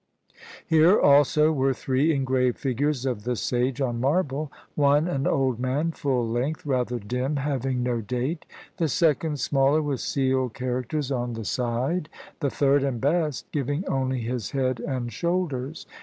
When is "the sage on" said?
3.23-3.99